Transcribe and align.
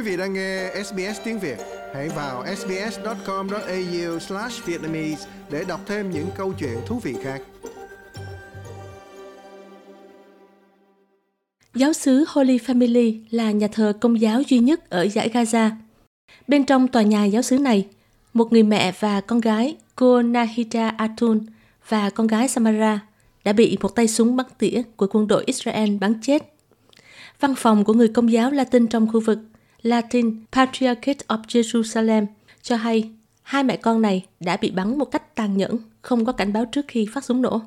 Quý 0.00 0.06
vị 0.10 0.16
đang 0.16 0.32
nghe 0.32 0.70
SBS 0.84 1.20
tiếng 1.24 1.38
Việt, 1.38 1.58
hãy 1.94 2.08
vào 2.08 2.44
sbs.com.au/vietnamese 2.56 5.28
để 5.50 5.64
đọc 5.68 5.80
thêm 5.86 6.10
những 6.10 6.26
câu 6.36 6.52
chuyện 6.58 6.78
thú 6.86 6.98
vị 6.98 7.14
khác. 7.22 7.42
Giáo 11.74 11.92
xứ 11.92 12.24
Holy 12.28 12.58
Family 12.58 13.20
là 13.30 13.50
nhà 13.50 13.68
thờ 13.72 13.92
công 14.00 14.20
giáo 14.20 14.42
duy 14.48 14.58
nhất 14.58 14.90
ở 14.90 15.02
giải 15.02 15.30
Gaza. 15.34 15.70
Bên 16.48 16.64
trong 16.64 16.88
tòa 16.88 17.02
nhà 17.02 17.24
giáo 17.24 17.42
xứ 17.42 17.58
này, 17.58 17.86
một 18.32 18.52
người 18.52 18.62
mẹ 18.62 18.92
và 19.00 19.20
con 19.20 19.40
gái, 19.40 19.76
cô 19.96 20.22
Nahida 20.22 20.88
Atun 20.88 21.46
và 21.88 22.10
con 22.10 22.26
gái 22.26 22.48
Samara 22.48 23.00
đã 23.44 23.52
bị 23.52 23.78
một 23.80 23.94
tay 23.94 24.08
súng 24.08 24.36
bắn 24.36 24.46
tỉa 24.58 24.82
của 24.96 25.06
quân 25.10 25.28
đội 25.28 25.44
Israel 25.46 25.96
bắn 25.96 26.14
chết. 26.22 26.54
Văn 27.40 27.54
phòng 27.56 27.84
của 27.84 27.94
người 27.94 28.08
công 28.08 28.32
giáo 28.32 28.50
Latin 28.50 28.86
trong 28.86 29.08
khu 29.12 29.20
vực 29.20 29.38
Latin 29.82 30.44
Patriarchate 30.52 31.24
of 31.28 31.38
Jerusalem 31.48 32.26
cho 32.62 32.76
hay 32.76 33.10
hai 33.42 33.64
mẹ 33.64 33.76
con 33.76 34.02
này 34.02 34.26
đã 34.40 34.56
bị 34.56 34.70
bắn 34.70 34.98
một 34.98 35.04
cách 35.04 35.34
tàn 35.34 35.56
nhẫn, 35.56 35.78
không 36.02 36.24
có 36.24 36.32
cảnh 36.32 36.52
báo 36.52 36.64
trước 36.64 36.84
khi 36.88 37.06
phát 37.12 37.24
súng 37.24 37.42
nổ. 37.42 37.60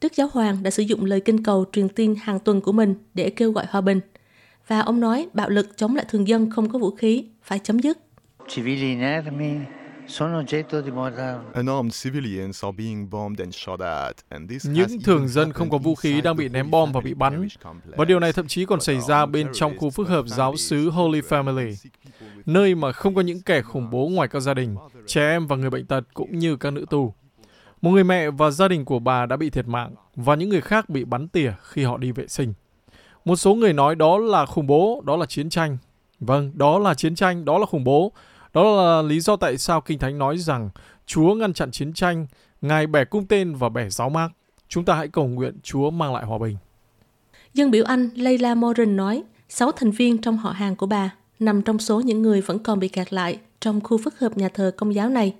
Đức 0.00 0.14
Giáo 0.14 0.28
Hoàng 0.32 0.62
đã 0.62 0.70
sử 0.70 0.82
dụng 0.82 1.04
lời 1.04 1.20
kinh 1.20 1.42
cầu 1.42 1.64
truyền 1.72 1.88
tin 1.88 2.14
hàng 2.22 2.40
tuần 2.40 2.60
của 2.60 2.72
mình 2.72 2.94
để 3.14 3.30
kêu 3.30 3.52
gọi 3.52 3.64
hòa 3.70 3.80
bình. 3.80 4.00
Và 4.66 4.80
ông 4.80 5.00
nói 5.00 5.28
bạo 5.32 5.48
lực 5.48 5.76
chống 5.76 5.96
lại 5.96 6.06
thường 6.08 6.28
dân 6.28 6.50
không 6.50 6.68
có 6.68 6.78
vũ 6.78 6.90
khí 6.90 7.24
phải 7.42 7.58
chấm 7.58 7.78
dứt. 7.78 7.98
Civili 8.48 8.88
inermi 8.88 9.77
Unarmed 11.54 11.92
civilians 12.04 12.64
are 12.64 12.72
being 12.78 13.10
bombed 13.10 13.40
and 13.40 13.54
shot 13.54 13.80
at, 13.80 14.16
and 14.28 14.50
this 14.50 14.66
has 14.66 14.76
Những 14.76 15.00
thường 15.00 15.28
dân 15.28 15.52
không 15.52 15.70
có 15.70 15.78
vũ 15.78 15.94
khí 15.94 16.20
đang 16.20 16.36
the 16.36 16.38
bị 16.38 16.48
ném 16.48 16.70
bom 16.70 16.92
và 16.92 17.00
bị 17.00 17.14
bắn. 17.14 17.48
Và 17.84 18.04
điều 18.04 18.20
này 18.20 18.32
thậm 18.32 18.46
chí 18.48 18.64
còn 18.64 18.80
xảy 18.80 19.00
ra 19.00 19.26
bên 19.26 19.48
trong 19.52 19.78
khu 19.78 19.90
phức 19.90 20.08
hợp 20.08 20.26
giáo 20.26 20.56
xứ 20.56 20.90
Holy 20.90 21.20
Family, 21.20 21.74
nơi 22.46 22.74
mà 22.74 22.92
không 22.92 23.14
có 23.14 23.20
những 23.20 23.42
kẻ 23.42 23.62
khủng 23.62 23.90
bố 23.90 24.08
ngoài 24.08 24.28
các 24.28 24.40
gia 24.40 24.54
đình, 24.54 24.76
trẻ 25.06 25.30
em 25.30 25.46
và 25.46 25.56
người 25.56 25.70
bệnh 25.70 25.86
tật 25.86 26.04
cũng 26.14 26.38
như 26.38 26.56
các 26.56 26.70
nữ 26.70 26.86
tù. 26.90 27.14
Một 27.82 27.90
người 27.90 28.04
mẹ 28.04 28.30
và 28.30 28.50
gia 28.50 28.68
đình 28.68 28.84
của 28.84 28.98
bà 28.98 29.26
đã 29.26 29.36
bị 29.36 29.50
thiệt 29.50 29.68
mạng 29.68 29.94
và 30.16 30.34
những 30.34 30.48
người 30.48 30.60
khác 30.60 30.88
bị 30.88 31.04
bắn 31.04 31.28
tỉa 31.28 31.52
khi 31.62 31.84
họ 31.84 31.96
đi 31.96 32.12
vệ 32.12 32.26
sinh. 32.28 32.54
Một 33.24 33.36
số 33.36 33.54
người 33.54 33.72
nói 33.72 33.94
đó 33.94 34.18
là 34.18 34.46
khủng 34.46 34.66
bố, 34.66 35.02
đó 35.06 35.16
là 35.16 35.26
chiến 35.26 35.50
tranh. 35.50 35.78
Vâng, 36.20 36.52
đó 36.54 36.78
là 36.78 36.94
chiến 36.94 37.14
tranh, 37.14 37.44
đó 37.44 37.58
là 37.58 37.66
khủng 37.66 37.84
bố. 37.84 38.12
Đó 38.58 38.76
là 38.76 39.02
lý 39.02 39.20
do 39.20 39.36
tại 39.36 39.58
sao 39.58 39.80
Kinh 39.80 39.98
Thánh 39.98 40.18
nói 40.18 40.38
rằng 40.38 40.70
Chúa 41.06 41.34
ngăn 41.34 41.52
chặn 41.52 41.70
chiến 41.70 41.92
tranh, 41.92 42.26
Ngài 42.60 42.86
bẻ 42.86 43.04
cung 43.04 43.26
tên 43.26 43.54
và 43.54 43.68
bẻ 43.68 43.88
giáo 43.90 44.10
mác. 44.10 44.28
Chúng 44.68 44.84
ta 44.84 44.94
hãy 44.94 45.08
cầu 45.08 45.26
nguyện 45.26 45.58
Chúa 45.62 45.90
mang 45.90 46.14
lại 46.14 46.24
hòa 46.24 46.38
bình. 46.38 46.56
Dân 47.54 47.70
biểu 47.70 47.84
Anh 47.84 48.08
Leila 48.14 48.54
Moran 48.54 48.96
nói, 48.96 49.22
sáu 49.48 49.72
thành 49.72 49.90
viên 49.90 50.18
trong 50.18 50.36
họ 50.36 50.50
hàng 50.50 50.76
của 50.76 50.86
bà 50.86 51.14
nằm 51.38 51.62
trong 51.62 51.78
số 51.78 52.00
những 52.00 52.22
người 52.22 52.40
vẫn 52.40 52.58
còn 52.58 52.78
bị 52.78 52.88
kẹt 52.88 53.12
lại 53.12 53.38
trong 53.60 53.80
khu 53.80 53.98
phức 54.04 54.18
hợp 54.18 54.38
nhà 54.38 54.48
thờ 54.48 54.72
công 54.76 54.94
giáo 54.94 55.08
này. 55.08 55.34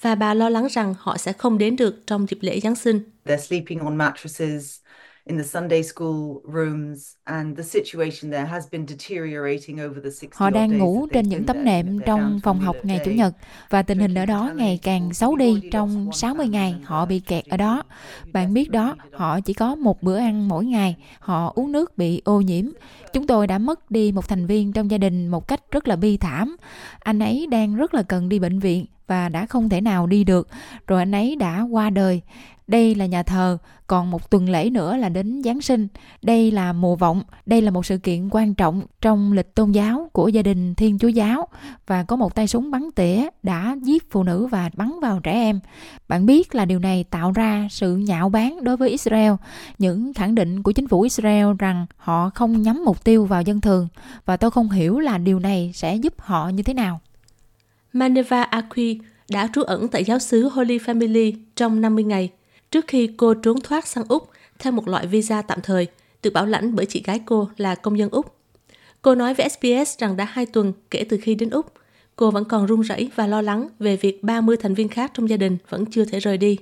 Và 0.00 0.14
bà 0.14 0.34
lo 0.34 0.48
lắng 0.48 0.66
rằng 0.70 0.94
họ 0.98 1.16
sẽ 1.16 1.32
không 1.32 1.58
đến 1.58 1.76
được 1.76 2.06
trong 2.06 2.26
dịp 2.26 2.38
lễ 2.40 2.60
Giáng 2.60 2.76
sinh. 2.76 3.00
They're 3.24 3.36
sleeping 3.36 3.78
on 3.78 3.96
mattresses 3.96 4.80
in 5.26 5.38
the 5.38 5.44
Sunday 5.44 5.82
school 5.82 6.40
rooms, 6.44 7.14
and 7.24 7.58
the 7.58 7.62
situation 7.62 8.30
there 8.30 8.46
has 8.46 8.64
been 8.70 8.86
deteriorating 8.86 9.80
over 9.86 10.04
the 10.04 10.10
60 10.10 10.28
Họ 10.32 10.50
đang 10.50 10.78
ngủ 10.78 11.06
trên 11.12 11.28
những 11.28 11.44
tấm 11.44 11.64
nệm 11.64 11.98
trong 12.06 12.40
phòng 12.42 12.60
học 12.60 12.76
ngày 12.82 13.00
Chủ 13.04 13.10
nhật 13.10 13.34
và 13.70 13.82
tình 13.82 13.98
hình 13.98 14.14
ở 14.14 14.26
đó 14.26 14.52
ngày 14.56 14.78
càng 14.82 15.14
xấu 15.14 15.36
đi 15.36 15.60
trong 15.72 16.12
60 16.12 16.48
ngày 16.48 16.74
họ 16.84 17.06
bị 17.06 17.20
kẹt 17.20 17.44
ở 17.46 17.56
đó. 17.56 17.82
Bạn 18.32 18.54
biết 18.54 18.70
đó, 18.70 18.96
họ 19.12 19.40
chỉ 19.40 19.52
có 19.52 19.74
một 19.74 20.02
bữa 20.02 20.16
ăn 20.16 20.48
mỗi 20.48 20.64
ngày, 20.64 20.96
họ 21.18 21.52
uống 21.54 21.72
nước 21.72 21.98
bị 21.98 22.22
ô 22.24 22.40
nhiễm. 22.40 22.64
Chúng 23.12 23.26
tôi 23.26 23.46
đã 23.46 23.58
mất 23.58 23.90
đi 23.90 24.12
một 24.12 24.28
thành 24.28 24.46
viên 24.46 24.72
trong 24.72 24.90
gia 24.90 24.98
đình 24.98 25.28
một 25.28 25.48
cách 25.48 25.60
rất 25.70 25.88
là 25.88 25.96
bi 25.96 26.16
thảm. 26.16 26.56
Anh 26.98 27.18
ấy 27.18 27.46
đang 27.50 27.76
rất 27.76 27.94
là 27.94 28.02
cần 28.02 28.28
đi 28.28 28.38
bệnh 28.38 28.58
viện 28.58 28.86
và 29.06 29.28
đã 29.28 29.46
không 29.46 29.68
thể 29.68 29.80
nào 29.80 30.06
đi 30.06 30.24
được, 30.24 30.48
rồi 30.86 30.98
anh 30.98 31.12
ấy 31.12 31.36
đã 31.36 31.60
qua 31.70 31.90
đời. 31.90 32.22
Đây 32.66 32.94
là 32.94 33.06
nhà 33.06 33.22
thờ, 33.22 33.58
còn 33.86 34.10
một 34.10 34.30
tuần 34.30 34.48
lễ 34.48 34.70
nữa 34.70 34.96
là 34.96 35.08
đến 35.08 35.42
Giáng 35.42 35.60
sinh. 35.60 35.88
Đây 36.22 36.50
là 36.50 36.72
mùa 36.72 36.96
vọng, 36.96 37.22
đây 37.46 37.62
là 37.62 37.70
một 37.70 37.86
sự 37.86 37.98
kiện 37.98 38.28
quan 38.28 38.54
trọng 38.54 38.82
trong 39.00 39.32
lịch 39.32 39.54
tôn 39.54 39.72
giáo 39.72 40.10
của 40.12 40.28
gia 40.28 40.42
đình 40.42 40.74
Thiên 40.74 40.98
Chúa 40.98 41.08
giáo 41.08 41.48
và 41.86 42.02
có 42.02 42.16
một 42.16 42.34
tay 42.34 42.46
súng 42.46 42.70
bắn 42.70 42.90
tỉa 42.94 43.28
đã 43.42 43.76
giết 43.82 44.10
phụ 44.10 44.22
nữ 44.22 44.46
và 44.46 44.70
bắn 44.74 44.92
vào 45.02 45.20
trẻ 45.20 45.32
em. 45.32 45.60
Bạn 46.08 46.26
biết 46.26 46.54
là 46.54 46.64
điều 46.64 46.78
này 46.78 47.04
tạo 47.04 47.32
ra 47.32 47.68
sự 47.70 47.96
nhạo 47.96 48.28
báng 48.28 48.64
đối 48.64 48.76
với 48.76 48.90
Israel, 48.90 49.32
những 49.78 50.14
khẳng 50.14 50.34
định 50.34 50.62
của 50.62 50.72
chính 50.72 50.88
phủ 50.88 51.00
Israel 51.00 51.46
rằng 51.58 51.86
họ 51.96 52.30
không 52.34 52.62
nhắm 52.62 52.84
mục 52.84 53.04
tiêu 53.04 53.24
vào 53.24 53.42
dân 53.42 53.60
thường 53.60 53.88
và 54.24 54.36
tôi 54.36 54.50
không 54.50 54.70
hiểu 54.70 54.98
là 54.98 55.18
điều 55.18 55.38
này 55.38 55.70
sẽ 55.74 55.96
giúp 55.96 56.14
họ 56.18 56.48
như 56.48 56.62
thế 56.62 56.74
nào. 56.74 57.00
Maneva 57.96 58.42
Aqui 58.42 58.98
đã 59.30 59.48
trú 59.54 59.62
ẩn 59.62 59.88
tại 59.88 60.04
giáo 60.04 60.18
xứ 60.18 60.48
Holy 60.48 60.78
Family 60.78 61.32
trong 61.56 61.80
50 61.80 62.04
ngày 62.04 62.30
trước 62.70 62.84
khi 62.88 63.10
cô 63.16 63.34
trốn 63.34 63.60
thoát 63.60 63.86
sang 63.86 64.04
Úc 64.08 64.28
theo 64.58 64.72
một 64.72 64.88
loại 64.88 65.06
visa 65.06 65.42
tạm 65.42 65.60
thời 65.62 65.86
được 66.22 66.32
bảo 66.32 66.46
lãnh 66.46 66.74
bởi 66.74 66.86
chị 66.86 67.02
gái 67.06 67.20
cô 67.26 67.48
là 67.56 67.74
công 67.74 67.98
dân 67.98 68.10
Úc. 68.10 68.36
Cô 69.02 69.14
nói 69.14 69.34
với 69.34 69.48
SBS 69.48 69.98
rằng 69.98 70.16
đã 70.16 70.24
hai 70.24 70.46
tuần 70.46 70.72
kể 70.90 71.04
từ 71.08 71.18
khi 71.22 71.34
đến 71.34 71.50
Úc, 71.50 71.72
cô 72.16 72.30
vẫn 72.30 72.44
còn 72.44 72.66
run 72.66 72.80
rẩy 72.80 73.10
và 73.14 73.26
lo 73.26 73.42
lắng 73.42 73.68
về 73.78 73.96
việc 73.96 74.22
30 74.22 74.56
thành 74.56 74.74
viên 74.74 74.88
khác 74.88 75.10
trong 75.14 75.28
gia 75.28 75.36
đình 75.36 75.58
vẫn 75.68 75.84
chưa 75.86 76.04
thể 76.04 76.18
rời 76.18 76.38
đi. 76.38 76.58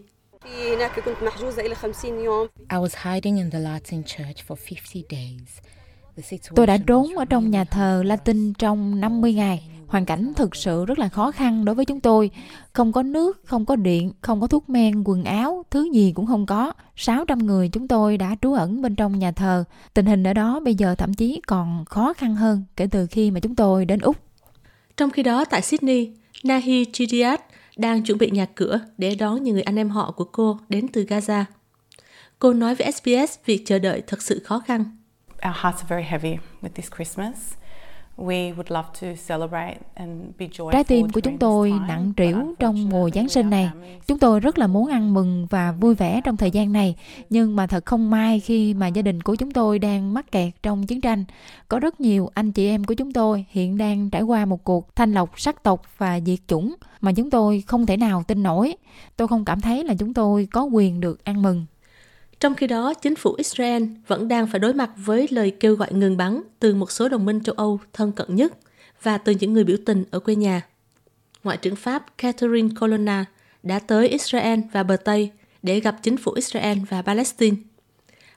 Tôi 6.54 6.66
đã 6.66 6.78
trốn 6.86 7.14
ở 7.16 7.24
trong 7.24 7.50
nhà 7.50 7.64
thờ 7.64 8.02
Latin 8.06 8.52
trong 8.54 9.00
50 9.00 9.32
ngày. 9.32 9.73
Hoàn 9.94 10.04
cảnh 10.04 10.32
thực 10.36 10.56
sự 10.56 10.84
rất 10.84 10.98
là 10.98 11.08
khó 11.08 11.30
khăn 11.30 11.64
đối 11.64 11.74
với 11.74 11.84
chúng 11.84 12.00
tôi. 12.00 12.30
Không 12.72 12.92
có 12.92 13.02
nước, 13.02 13.40
không 13.44 13.66
có 13.66 13.76
điện, 13.76 14.12
không 14.20 14.40
có 14.40 14.46
thuốc 14.46 14.68
men, 14.68 15.02
quần 15.04 15.24
áo, 15.24 15.64
thứ 15.70 15.90
gì 15.92 16.12
cũng 16.14 16.26
không 16.26 16.46
có. 16.46 16.72
600 16.96 17.38
người 17.38 17.68
chúng 17.68 17.88
tôi 17.88 18.16
đã 18.16 18.36
trú 18.42 18.52
ẩn 18.52 18.82
bên 18.82 18.96
trong 18.96 19.18
nhà 19.18 19.32
thờ. 19.32 19.64
Tình 19.94 20.06
hình 20.06 20.26
ở 20.26 20.32
đó 20.32 20.60
bây 20.60 20.74
giờ 20.74 20.94
thậm 20.94 21.14
chí 21.14 21.40
còn 21.46 21.84
khó 21.84 22.12
khăn 22.12 22.34
hơn 22.34 22.64
kể 22.76 22.86
từ 22.90 23.06
khi 23.06 23.30
mà 23.30 23.40
chúng 23.40 23.54
tôi 23.54 23.84
đến 23.84 24.00
Úc. 24.00 24.16
Trong 24.96 25.10
khi 25.10 25.22
đó 25.22 25.44
tại 25.44 25.62
Sydney, 25.62 26.12
Nahi 26.44 26.84
Chidiat 26.92 27.40
đang 27.76 28.02
chuẩn 28.02 28.18
bị 28.18 28.30
nhà 28.30 28.46
cửa 28.54 28.80
để 28.98 29.14
đón 29.14 29.42
những 29.42 29.54
người 29.54 29.62
anh 29.62 29.76
em 29.76 29.90
họ 29.90 30.10
của 30.10 30.24
cô 30.24 30.58
đến 30.68 30.88
từ 30.88 31.04
Gaza. 31.04 31.44
Cô 32.38 32.52
nói 32.52 32.74
với 32.74 32.92
SBS 32.92 33.38
việc 33.44 33.62
chờ 33.66 33.78
đợi 33.78 34.02
thật 34.06 34.22
sự 34.22 34.42
khó 34.44 34.58
khăn. 34.58 34.84
Our 35.48 35.56
hearts 35.56 35.82
are 35.82 35.86
very 35.88 36.06
heavy 36.08 36.36
with 36.62 36.70
this 36.74 36.88
Christmas. 36.96 37.63
Trái 40.72 40.84
tim 40.84 41.08
của 41.08 41.20
chúng 41.20 41.38
tôi 41.38 41.72
nặng 41.88 42.12
trĩu 42.16 42.36
trong 42.58 42.88
mùa 42.88 43.10
Giáng 43.14 43.28
sinh 43.28 43.50
này. 43.50 43.70
Chúng 44.06 44.18
tôi 44.18 44.40
rất 44.40 44.58
là 44.58 44.66
muốn 44.66 44.88
ăn 44.88 45.14
mừng 45.14 45.46
và 45.50 45.72
vui 45.72 45.94
vẻ 45.94 46.20
trong 46.24 46.36
thời 46.36 46.50
gian 46.50 46.72
này, 46.72 46.96
nhưng 47.30 47.56
mà 47.56 47.66
thật 47.66 47.86
không 47.86 48.10
may 48.10 48.40
khi 48.40 48.74
mà 48.74 48.86
gia 48.86 49.02
đình 49.02 49.20
của 49.20 49.34
chúng 49.34 49.50
tôi 49.50 49.78
đang 49.78 50.14
mắc 50.14 50.32
kẹt 50.32 50.52
trong 50.62 50.86
chiến 50.86 51.00
tranh. 51.00 51.24
Có 51.68 51.78
rất 51.78 52.00
nhiều 52.00 52.30
anh 52.34 52.52
chị 52.52 52.68
em 52.68 52.84
của 52.84 52.94
chúng 52.94 53.12
tôi 53.12 53.44
hiện 53.50 53.78
đang 53.78 54.10
trải 54.10 54.22
qua 54.22 54.44
một 54.44 54.64
cuộc 54.64 54.96
thanh 54.96 55.12
lọc 55.12 55.40
sắc 55.40 55.62
tộc 55.62 55.82
và 55.98 56.20
diệt 56.20 56.38
chủng 56.48 56.74
mà 57.00 57.12
chúng 57.12 57.30
tôi 57.30 57.64
không 57.66 57.86
thể 57.86 57.96
nào 57.96 58.22
tin 58.22 58.42
nổi. 58.42 58.76
Tôi 59.16 59.28
không 59.28 59.44
cảm 59.44 59.60
thấy 59.60 59.84
là 59.84 59.94
chúng 59.98 60.14
tôi 60.14 60.48
có 60.52 60.62
quyền 60.62 61.00
được 61.00 61.24
ăn 61.24 61.42
mừng. 61.42 61.66
Trong 62.44 62.54
khi 62.54 62.66
đó, 62.66 62.94
chính 62.94 63.16
phủ 63.16 63.34
Israel 63.34 63.84
vẫn 64.06 64.28
đang 64.28 64.46
phải 64.46 64.60
đối 64.60 64.74
mặt 64.74 64.90
với 64.96 65.28
lời 65.30 65.56
kêu 65.60 65.74
gọi 65.74 65.92
ngừng 65.92 66.16
bắn 66.16 66.42
từ 66.60 66.74
một 66.74 66.90
số 66.90 67.08
đồng 67.08 67.24
minh 67.24 67.40
châu 67.40 67.54
Âu 67.58 67.80
thân 67.92 68.12
cận 68.12 68.36
nhất 68.36 68.52
và 69.02 69.18
từ 69.18 69.32
những 69.40 69.52
người 69.52 69.64
biểu 69.64 69.76
tình 69.86 70.04
ở 70.10 70.18
quê 70.18 70.34
nhà. 70.34 70.62
Ngoại 71.44 71.56
trưởng 71.56 71.76
Pháp 71.76 72.18
Catherine 72.18 72.68
Colonna 72.80 73.24
đã 73.62 73.78
tới 73.78 74.08
Israel 74.08 74.60
và 74.72 74.82
bờ 74.82 74.96
Tây 74.96 75.30
để 75.62 75.80
gặp 75.80 75.96
chính 76.02 76.16
phủ 76.16 76.32
Israel 76.32 76.78
và 76.88 77.02
Palestine. 77.02 77.56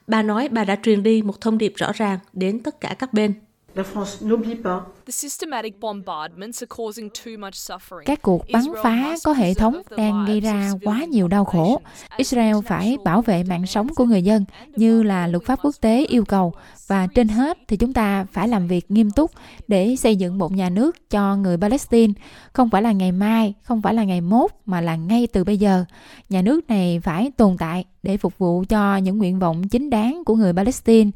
Bà 0.06 0.22
nói 0.22 0.48
bà 0.48 0.64
đã 0.64 0.76
truyền 0.82 1.02
đi 1.02 1.22
một 1.22 1.40
thông 1.40 1.58
điệp 1.58 1.72
rõ 1.76 1.92
ràng 1.94 2.18
đến 2.32 2.60
tất 2.62 2.80
cả 2.80 2.96
các 2.98 3.12
bên. 3.12 3.34
La 3.78 3.84
France 3.84 4.20
n'oublie 4.22 4.56
pas 4.56 4.82
The 5.06 5.12
systematic 5.12 5.80
bombardments 5.80 6.62
are 6.62 6.66
causing 6.76 7.10
too 7.10 7.38
much 7.38 7.54
suffering. 7.54 8.04
Các 8.06 8.22
cuộc 8.22 8.44
bắn 8.52 8.62
Israel 8.62 8.82
phá 8.84 9.10
must 9.10 9.24
có 9.24 9.32
hệ 9.32 9.54
thống 9.54 9.82
the 9.90 9.96
đang 9.96 10.24
gây 10.26 10.40
lives 10.40 10.54
of 10.54 10.72
ra 10.72 10.78
quá 10.84 11.04
nhiều 11.04 11.28
đau 11.28 11.44
khổ. 11.44 11.80
Israel 12.16 12.56
phải 12.66 12.96
bảo 13.04 13.22
vệ 13.22 13.44
mạng 13.44 13.66
sống 13.66 13.88
của 13.94 14.04
người 14.04 14.22
dân 14.22 14.44
như 14.76 15.02
là 15.02 15.26
luật 15.26 15.44
pháp 15.44 15.58
quốc 15.62 15.74
tế 15.80 16.04
yêu 16.04 16.24
cầu 16.24 16.52
và 16.86 17.06
trên 17.06 17.28
hết 17.28 17.58
thì 17.68 17.76
chúng 17.76 17.92
ta 17.92 18.26
phải 18.32 18.48
làm 18.48 18.66
việc 18.68 18.90
nghiêm 18.90 19.10
túc 19.10 19.30
để 19.68 19.96
xây 19.96 20.16
dựng 20.16 20.38
một 20.38 20.52
nhà 20.52 20.70
nước 20.70 21.10
cho 21.10 21.36
người 21.36 21.56
Palestine 21.56 22.12
không 22.52 22.70
phải 22.70 22.82
là 22.82 22.92
ngày 22.92 23.12
mai, 23.12 23.54
không 23.62 23.82
phải 23.82 23.94
là 23.94 24.04
ngày 24.04 24.20
mốt 24.20 24.50
mà 24.66 24.80
là 24.80 24.96
ngay 24.96 25.26
từ 25.32 25.44
bây 25.44 25.58
giờ. 25.58 25.84
Nhà 26.28 26.42
nước 26.42 26.68
này 26.68 27.00
phải 27.04 27.30
tồn 27.36 27.56
tại 27.58 27.84
để 28.02 28.16
phục 28.16 28.38
vụ 28.38 28.64
cho 28.68 28.96
những 28.96 29.18
nguyện 29.18 29.38
vọng 29.38 29.68
chính 29.68 29.90
đáng 29.90 30.22
của 30.26 30.34
người 30.34 30.52
Palestine. 30.52 31.10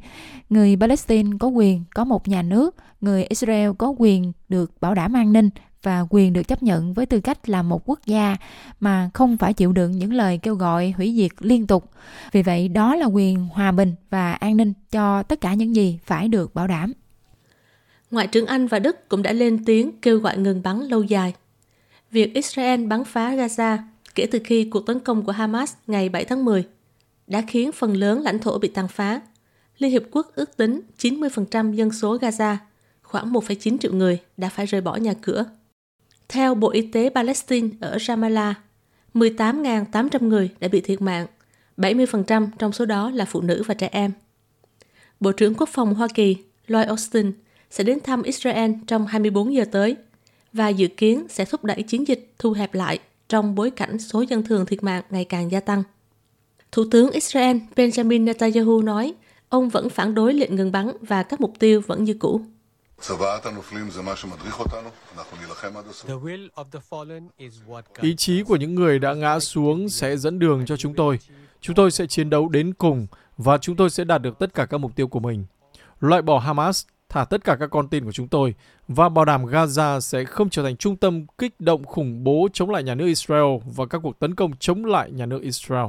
Người 0.49 0.77
Palestine 0.79 1.29
có 1.39 1.47
quyền 1.47 1.83
có 1.95 2.03
một 2.03 2.27
nhà 2.27 2.41
nước, 2.41 2.52
người 3.01 3.23
Israel 3.23 3.71
có 3.77 3.93
quyền 3.97 4.31
được 4.49 4.71
bảo 4.81 4.95
đảm 4.95 5.13
an 5.13 5.33
ninh 5.33 5.49
và 5.83 6.05
quyền 6.09 6.33
được 6.33 6.47
chấp 6.47 6.63
nhận 6.63 6.93
với 6.93 7.05
tư 7.05 7.19
cách 7.19 7.49
là 7.49 7.61
một 7.61 7.81
quốc 7.85 7.99
gia 8.05 8.37
mà 8.79 9.09
không 9.13 9.37
phải 9.37 9.53
chịu 9.53 9.71
đựng 9.71 9.91
những 9.91 10.13
lời 10.13 10.39
kêu 10.43 10.55
gọi 10.55 10.93
hủy 10.97 11.13
diệt 11.17 11.31
liên 11.39 11.67
tục. 11.67 11.91
Vì 12.31 12.41
vậy, 12.41 12.67
đó 12.67 12.95
là 12.95 13.05
quyền 13.05 13.47
hòa 13.47 13.71
bình 13.71 13.95
và 14.09 14.33
an 14.33 14.57
ninh 14.57 14.73
cho 14.91 15.23
tất 15.23 15.41
cả 15.41 15.53
những 15.53 15.75
gì 15.75 15.99
phải 16.05 16.27
được 16.27 16.55
bảo 16.55 16.67
đảm. 16.67 16.93
Ngoại 18.11 18.27
trưởng 18.27 18.45
Anh 18.45 18.67
và 18.67 18.79
Đức 18.79 19.09
cũng 19.09 19.23
đã 19.23 19.31
lên 19.31 19.65
tiếng 19.65 19.91
kêu 20.01 20.19
gọi 20.19 20.37
ngừng 20.37 20.63
bắn 20.63 20.79
lâu 20.79 21.03
dài. 21.03 21.33
Việc 22.11 22.33
Israel 22.33 22.85
bắn 22.85 23.03
phá 23.03 23.31
Gaza 23.35 23.77
kể 24.15 24.25
từ 24.31 24.39
khi 24.43 24.69
cuộc 24.69 24.85
tấn 24.85 24.99
công 24.99 25.25
của 25.25 25.31
Hamas 25.31 25.73
ngày 25.87 26.09
7 26.09 26.25
tháng 26.25 26.45
10 26.45 26.63
đã 27.27 27.41
khiến 27.47 27.71
phần 27.71 27.97
lớn 27.97 28.21
lãnh 28.21 28.39
thổ 28.39 28.57
bị 28.59 28.67
tàn 28.67 28.87
phá. 28.87 29.21
Liên 29.77 29.91
Hiệp 29.91 30.03
Quốc 30.11 30.31
ước 30.35 30.57
tính 30.57 30.81
90% 30.99 31.73
dân 31.73 31.91
số 31.91 32.17
Gaza, 32.17 32.55
khoảng 33.01 33.33
1,9 33.33 33.77
triệu 33.77 33.93
người, 33.93 34.19
đã 34.37 34.49
phải 34.49 34.65
rời 34.65 34.81
bỏ 34.81 34.95
nhà 34.95 35.13
cửa. 35.21 35.45
Theo 36.27 36.55
Bộ 36.55 36.69
Y 36.71 36.81
tế 36.81 37.09
Palestine 37.09 37.69
ở 37.79 37.97
Ramallah, 37.99 38.59
18.800 39.13 40.27
người 40.27 40.49
đã 40.59 40.67
bị 40.67 40.81
thiệt 40.81 41.01
mạng, 41.01 41.27
70% 41.77 42.47
trong 42.59 42.71
số 42.71 42.85
đó 42.85 43.11
là 43.11 43.25
phụ 43.25 43.41
nữ 43.41 43.63
và 43.65 43.73
trẻ 43.73 43.89
em. 43.91 44.11
Bộ 45.19 45.31
trưởng 45.31 45.53
Quốc 45.55 45.69
phòng 45.69 45.95
Hoa 45.95 46.07
Kỳ 46.13 46.37
Lloyd 46.67 46.87
Austin 46.87 47.31
sẽ 47.71 47.83
đến 47.83 47.99
thăm 47.99 48.23
Israel 48.23 48.71
trong 48.87 49.07
24 49.07 49.53
giờ 49.53 49.65
tới 49.71 49.95
và 50.53 50.69
dự 50.69 50.87
kiến 50.87 51.25
sẽ 51.29 51.45
thúc 51.45 51.63
đẩy 51.63 51.83
chiến 51.83 52.07
dịch 52.07 52.33
thu 52.39 52.51
hẹp 52.51 52.73
lại 52.73 52.99
trong 53.29 53.55
bối 53.55 53.71
cảnh 53.71 53.99
số 53.99 54.21
dân 54.21 54.43
thường 54.43 54.65
thiệt 54.65 54.83
mạng 54.83 55.03
ngày 55.09 55.25
càng 55.25 55.51
gia 55.51 55.59
tăng. 55.59 55.83
Thủ 56.71 56.83
tướng 56.91 57.11
Israel 57.11 57.57
Benjamin 57.75 58.23
Netanyahu 58.23 58.81
nói 58.81 59.13
ông 59.53 59.69
vẫn 59.69 59.89
phản 59.89 60.13
đối 60.13 60.33
lệnh 60.33 60.55
ngừng 60.55 60.71
bắn 60.71 60.91
và 61.01 61.23
các 61.23 61.41
mục 61.41 61.53
tiêu 61.59 61.81
vẫn 61.87 62.03
như 62.03 62.13
cũ. 62.19 62.41
Ý 68.01 68.15
chí 68.15 68.43
của 68.43 68.55
những 68.55 68.75
người 68.75 68.99
đã 68.99 69.13
ngã 69.13 69.39
xuống 69.39 69.89
sẽ 69.89 70.17
dẫn 70.17 70.39
đường 70.39 70.65
cho 70.65 70.77
chúng 70.77 70.93
tôi. 70.93 71.19
Chúng 71.61 71.75
tôi 71.75 71.91
sẽ 71.91 72.07
chiến 72.07 72.29
đấu 72.29 72.49
đến 72.49 72.73
cùng 72.73 73.07
và 73.37 73.57
chúng 73.57 73.75
tôi 73.75 73.89
sẽ 73.89 74.03
đạt 74.03 74.21
được 74.21 74.39
tất 74.39 74.53
cả 74.53 74.65
các 74.65 74.77
mục 74.77 74.95
tiêu 74.95 75.07
của 75.07 75.19
mình. 75.19 75.45
Loại 75.99 76.21
bỏ 76.21 76.39
Hamas, 76.39 76.85
thả 77.09 77.25
tất 77.25 77.43
cả 77.43 77.55
các 77.59 77.69
con 77.71 77.87
tin 77.87 78.05
của 78.05 78.11
chúng 78.11 78.27
tôi 78.27 78.55
và 78.87 79.09
bảo 79.09 79.25
đảm 79.25 79.45
Gaza 79.45 79.99
sẽ 79.99 80.25
không 80.25 80.49
trở 80.49 80.63
thành 80.63 80.77
trung 80.77 80.97
tâm 80.97 81.25
kích 81.37 81.59
động 81.59 81.83
khủng 81.83 82.23
bố 82.23 82.47
chống 82.53 82.69
lại 82.69 82.83
nhà 82.83 82.95
nước 82.95 83.05
Israel 83.05 83.57
và 83.75 83.85
các 83.85 83.99
cuộc 84.03 84.19
tấn 84.19 84.35
công 84.35 84.51
chống 84.59 84.85
lại 84.85 85.11
nhà 85.11 85.25
nước 85.25 85.41
Israel. 85.41 85.85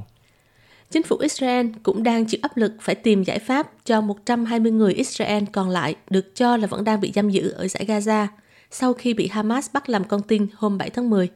Chính 0.94 1.02
phủ 1.02 1.16
Israel 1.16 1.66
cũng 1.82 2.02
đang 2.02 2.26
chịu 2.26 2.38
áp 2.42 2.56
lực 2.56 2.72
phải 2.80 2.94
tìm 2.94 3.22
giải 3.24 3.38
pháp 3.38 3.72
cho 3.84 4.00
120 4.00 4.72
người 4.72 4.92
Israel 4.92 5.44
còn 5.52 5.70
lại 5.70 5.94
được 6.10 6.34
cho 6.34 6.56
là 6.56 6.66
vẫn 6.66 6.84
đang 6.84 7.00
bị 7.00 7.12
giam 7.14 7.30
giữ 7.30 7.50
ở 7.50 7.68
giải 7.68 7.84
Gaza 7.86 8.26
sau 8.70 8.92
khi 8.92 9.14
bị 9.14 9.28
Hamas 9.28 9.70
bắt 9.72 9.88
làm 9.88 10.04
con 10.04 10.22
tin 10.22 10.46
hôm 10.54 10.78
7 10.78 10.90
tháng 10.90 11.10
10. 11.10 11.28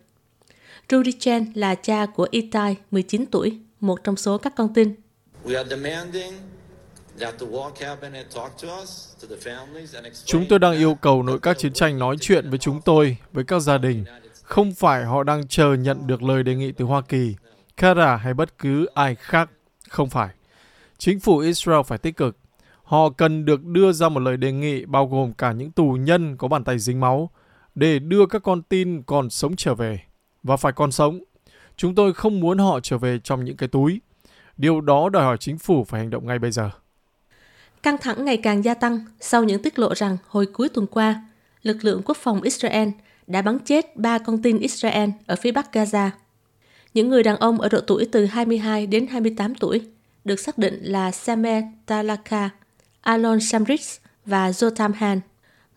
Rudy 0.90 1.12
Chen 1.12 1.52
là 1.54 1.74
cha 1.74 2.06
của 2.06 2.28
Itai, 2.30 2.76
19 2.90 3.26
tuổi, 3.26 3.58
một 3.80 4.04
trong 4.04 4.16
số 4.16 4.38
các 4.38 4.52
con 4.56 4.74
tin. 4.74 4.94
Chúng 10.24 10.46
tôi 10.48 10.58
đang 10.58 10.72
yêu 10.72 10.94
cầu 10.94 11.22
nội 11.22 11.38
các 11.42 11.58
chiến 11.58 11.72
tranh 11.72 11.98
nói 11.98 12.16
chuyện 12.20 12.50
với 12.50 12.58
chúng 12.58 12.80
tôi, 12.84 13.16
với 13.32 13.44
các 13.44 13.60
gia 13.60 13.78
đình. 13.78 14.04
Không 14.42 14.74
phải 14.74 15.04
họ 15.04 15.22
đang 15.22 15.48
chờ 15.48 15.74
nhận 15.74 16.06
được 16.06 16.22
lời 16.22 16.42
đề 16.42 16.54
nghị 16.54 16.72
từ 16.72 16.84
Hoa 16.84 17.00
Kỳ, 17.00 17.34
Kara 17.78 18.16
hay 18.16 18.34
bất 18.34 18.58
cứ 18.58 18.86
ai 18.94 19.14
khác. 19.14 19.50
Không 19.88 20.08
phải. 20.08 20.28
Chính 20.98 21.20
phủ 21.20 21.38
Israel 21.38 21.80
phải 21.86 21.98
tích 21.98 22.16
cực. 22.16 22.36
Họ 22.82 23.10
cần 23.10 23.44
được 23.44 23.64
đưa 23.64 23.92
ra 23.92 24.08
một 24.08 24.20
lời 24.20 24.36
đề 24.36 24.52
nghị 24.52 24.84
bao 24.84 25.06
gồm 25.06 25.32
cả 25.32 25.52
những 25.52 25.70
tù 25.70 25.92
nhân 25.92 26.36
có 26.36 26.48
bàn 26.48 26.64
tay 26.64 26.78
dính 26.78 27.00
máu 27.00 27.30
để 27.74 27.98
đưa 27.98 28.26
các 28.26 28.42
con 28.42 28.62
tin 28.62 29.02
còn 29.02 29.30
sống 29.30 29.56
trở 29.56 29.74
về. 29.74 30.00
Và 30.42 30.56
phải 30.56 30.72
còn 30.72 30.92
sống. 30.92 31.20
Chúng 31.76 31.94
tôi 31.94 32.14
không 32.14 32.40
muốn 32.40 32.58
họ 32.58 32.80
trở 32.80 32.98
về 32.98 33.18
trong 33.24 33.44
những 33.44 33.56
cái 33.56 33.68
túi. 33.68 34.00
Điều 34.56 34.80
đó 34.80 35.08
đòi 35.08 35.24
hỏi 35.24 35.36
chính 35.40 35.58
phủ 35.58 35.84
phải 35.84 36.00
hành 36.00 36.10
động 36.10 36.26
ngay 36.26 36.38
bây 36.38 36.50
giờ. 36.50 36.70
Căng 37.82 37.98
thẳng 37.98 38.24
ngày 38.24 38.36
càng 38.36 38.64
gia 38.64 38.74
tăng 38.74 39.00
sau 39.20 39.44
những 39.44 39.62
tiết 39.62 39.78
lộ 39.78 39.94
rằng 39.94 40.16
hồi 40.28 40.46
cuối 40.46 40.68
tuần 40.68 40.86
qua, 40.86 41.22
lực 41.62 41.76
lượng 41.84 42.02
quốc 42.04 42.16
phòng 42.16 42.42
Israel 42.42 42.88
đã 43.26 43.42
bắn 43.42 43.58
chết 43.58 43.96
ba 43.96 44.18
con 44.18 44.42
tin 44.42 44.58
Israel 44.58 45.10
ở 45.26 45.36
phía 45.36 45.52
bắc 45.52 45.72
Gaza. 45.72 46.10
Những 46.94 47.08
người 47.08 47.22
đàn 47.22 47.36
ông 47.36 47.60
ở 47.60 47.68
độ 47.68 47.80
tuổi 47.80 48.08
từ 48.12 48.24
22 48.24 48.86
đến 48.86 49.06
28 49.06 49.54
tuổi 49.54 49.80
được 50.24 50.40
xác 50.40 50.58
định 50.58 50.80
là 50.82 51.10
Samer 51.10 51.64
Talaka, 51.86 52.50
Alon 53.00 53.40
Samrich 53.40 53.80
và 54.26 54.50
Jotam 54.50 54.92
Han. 54.94 55.20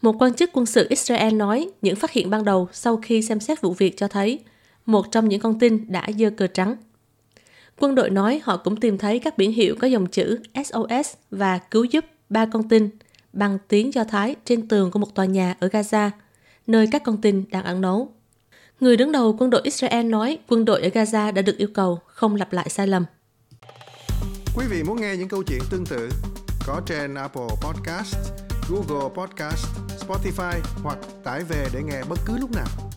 Một 0.01 0.15
quan 0.19 0.33
chức 0.33 0.49
quân 0.53 0.65
sự 0.65 0.87
Israel 0.89 1.33
nói 1.33 1.69
những 1.81 1.95
phát 1.95 2.11
hiện 2.11 2.29
ban 2.29 2.45
đầu 2.45 2.67
sau 2.71 2.97
khi 2.97 3.21
xem 3.21 3.39
xét 3.39 3.61
vụ 3.61 3.73
việc 3.73 3.97
cho 3.97 4.07
thấy 4.07 4.39
một 4.85 5.11
trong 5.11 5.29
những 5.29 5.41
con 5.41 5.59
tin 5.59 5.91
đã 5.91 6.07
dơ 6.17 6.29
cờ 6.29 6.47
trắng. 6.47 6.75
Quân 7.79 7.95
đội 7.95 8.09
nói 8.09 8.41
họ 8.43 8.57
cũng 8.57 8.75
tìm 8.75 8.97
thấy 8.97 9.19
các 9.19 9.37
biển 9.37 9.51
hiệu 9.51 9.75
có 9.79 9.87
dòng 9.87 10.07
chữ 10.07 10.39
SOS 10.65 11.13
và 11.31 11.57
cứu 11.57 11.83
giúp 11.83 12.05
ba 12.29 12.45
con 12.45 12.69
tin 12.69 12.89
bằng 13.33 13.57
tiếng 13.67 13.93
Do 13.93 14.03
Thái 14.03 14.35
trên 14.45 14.67
tường 14.67 14.91
của 14.91 14.99
một 14.99 15.15
tòa 15.15 15.25
nhà 15.25 15.55
ở 15.59 15.67
Gaza, 15.67 16.09
nơi 16.67 16.87
các 16.91 17.03
con 17.03 17.21
tin 17.21 17.43
đang 17.51 17.63
ăn 17.63 17.81
nấu. 17.81 18.13
Người 18.81 18.98
đứng 18.98 19.12
đầu 19.12 19.36
quân 19.39 19.50
đội 19.50 19.62
Israel 19.63 20.06
nói 20.06 20.38
quân 20.48 20.66
đội 20.66 20.81
ở 20.81 20.89
Gaza 20.89 21.33
đã 21.33 21.42
được 21.42 21.57
yêu 21.57 21.68
cầu 21.74 22.00
không 22.07 22.36
lặp 22.36 22.54
lại 22.54 22.69
sai 22.69 22.88
lầm. 22.88 23.06
Quý 24.56 24.66
vị 24.69 24.83
muốn 24.83 25.01
nghe 25.01 25.18
những 25.18 25.28
câu 25.28 25.44
chuyện 25.44 25.60
tương 25.69 25.86
tự 25.86 26.10
có 26.68 26.81
trên 26.86 27.16
Apple 27.16 27.48
Podcast, 27.62 28.16
Google 28.69 29.10
Podcast, 29.16 29.66
Spotify 30.07 30.60
hoặc 30.83 30.98
tải 31.24 31.44
về 31.44 31.68
để 31.74 31.81
nghe 31.83 32.04
bất 32.10 32.19
cứ 32.25 32.38
lúc 32.38 32.51
nào. 32.51 32.90